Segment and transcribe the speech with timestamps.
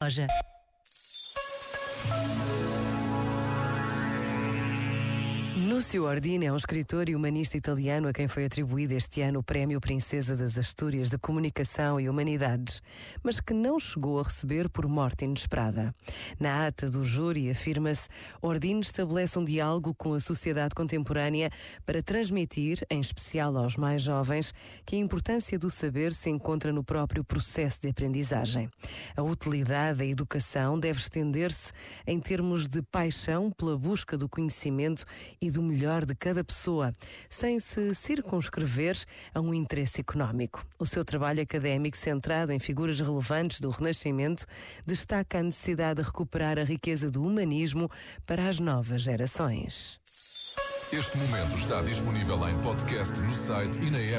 [0.00, 0.26] loja.
[5.68, 9.42] Lúcio Ordine é um escritor e humanista italiano a quem foi atribuído este ano o
[9.42, 12.80] Prémio Princesa das Astúrias de Comunicação e Humanidades,
[13.22, 15.94] mas que não chegou a receber por morte inesperada.
[16.40, 18.08] Na ata do júri afirma-se
[18.40, 21.50] Ordine estabelece um diálogo com a sociedade contemporânea
[21.84, 24.54] para transmitir, em especial aos mais jovens,
[24.86, 28.70] que a importância do saber se encontra no próprio processo de aprendizagem.
[29.14, 31.74] A utilidade da educação deve estender-se
[32.06, 35.04] em termos de paixão pela busca do conhecimento
[35.38, 36.94] e do melhor de cada pessoa,
[37.28, 38.96] sem se circunscrever
[39.34, 40.66] a um interesse económico.
[40.78, 44.44] O seu trabalho académico, centrado em figuras relevantes do Renascimento,
[44.86, 47.90] destaca a necessidade de recuperar a riqueza do humanismo
[48.26, 49.98] para as novas gerações.
[50.90, 54.16] Este momento está disponível em podcast no site e na app.